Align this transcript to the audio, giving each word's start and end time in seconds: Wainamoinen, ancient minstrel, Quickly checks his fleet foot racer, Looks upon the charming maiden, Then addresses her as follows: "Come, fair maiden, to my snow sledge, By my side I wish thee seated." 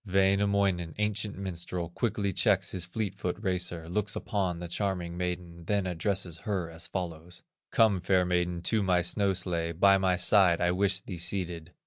Wainamoinen, 0.03 0.95
ancient 0.97 1.37
minstrel, 1.37 1.89
Quickly 1.89 2.33
checks 2.33 2.71
his 2.71 2.87
fleet 2.87 3.13
foot 3.13 3.37
racer, 3.39 3.87
Looks 3.87 4.15
upon 4.15 4.57
the 4.57 4.67
charming 4.67 5.15
maiden, 5.15 5.65
Then 5.65 5.85
addresses 5.85 6.37
her 6.39 6.71
as 6.71 6.87
follows: 6.87 7.43
"Come, 7.71 8.01
fair 8.01 8.25
maiden, 8.25 8.63
to 8.63 8.81
my 8.81 9.03
snow 9.03 9.33
sledge, 9.33 9.79
By 9.79 9.99
my 9.99 10.15
side 10.15 10.59
I 10.59 10.71
wish 10.71 11.01
thee 11.01 11.19
seated." 11.19 11.73